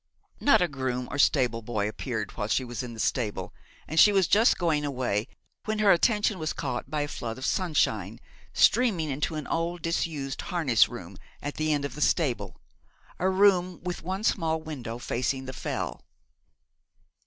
Not 0.39 0.63
a 0.63 0.67
groom 0.67 1.07
or 1.11 1.19
stable 1.19 1.61
boy 1.61 1.87
appeared 1.87 2.31
while 2.31 2.47
she 2.47 2.63
was 2.65 2.81
in 2.81 2.95
the 2.95 2.99
stable; 2.99 3.53
and 3.87 3.99
she 3.99 4.11
was 4.11 4.25
just 4.27 4.57
going 4.57 4.83
away, 4.83 5.27
when 5.65 5.77
her 5.77 5.91
attention 5.91 6.39
was 6.39 6.53
caught 6.53 6.89
by 6.89 7.01
a 7.01 7.07
flood 7.07 7.37
of 7.37 7.45
sunshine 7.45 8.19
streaming 8.51 9.11
into 9.11 9.35
an 9.35 9.45
old 9.45 9.83
disused 9.83 10.41
harness 10.41 10.89
room 10.89 11.19
at 11.39 11.53
the 11.57 11.71
end 11.71 11.85
of 11.85 11.93
the 11.93 12.01
stable 12.01 12.59
a 13.19 13.29
room 13.29 13.79
with 13.83 14.01
one 14.01 14.23
small 14.23 14.59
window 14.59 14.97
facing 14.97 15.45
the 15.45 15.53
Fell. 15.53 16.03